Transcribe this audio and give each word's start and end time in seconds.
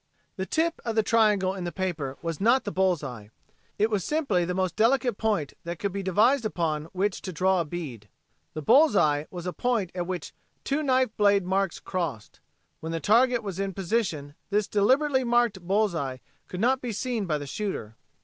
The 0.35 0.47
tip 0.47 0.81
of 0.83 0.95
the 0.95 1.03
triangle 1.03 1.53
in 1.53 1.63
the 1.63 1.71
paper 1.71 2.17
was 2.23 2.41
not 2.41 2.63
the 2.63 2.71
bull's 2.71 3.03
eye. 3.03 3.29
It 3.77 3.91
was 3.91 4.03
simply 4.03 4.45
the 4.45 4.55
most 4.55 4.75
delicate 4.75 5.19
point 5.19 5.53
that 5.63 5.77
could 5.77 5.91
be 5.91 6.01
devised 6.01 6.43
upon 6.43 6.85
which 6.85 7.21
to 7.21 7.31
draw 7.31 7.61
a 7.61 7.65
bead. 7.65 8.09
The 8.55 8.63
bull's 8.63 8.95
eye 8.95 9.27
was 9.29 9.45
a 9.45 9.53
point 9.53 9.91
at 9.93 10.07
which 10.07 10.33
two 10.63 10.81
knife 10.81 11.15
blade 11.17 11.45
marks 11.45 11.79
crossed. 11.79 12.39
When 12.79 12.91
the 12.91 12.99
target 12.99 13.43
was 13.43 13.59
in 13.59 13.75
position 13.75 14.33
this 14.49 14.67
delicately 14.67 15.23
marked 15.23 15.61
bull's 15.61 15.93
eye 15.93 16.19
could 16.47 16.59
not 16.61 16.81
be 16.81 16.93
seen 16.93 17.27
by 17.27 17.37
the 17.37 17.45
shooter. 17.45 17.95